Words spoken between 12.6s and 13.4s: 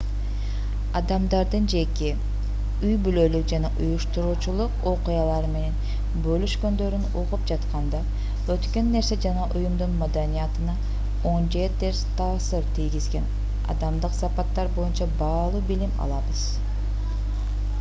тийгизген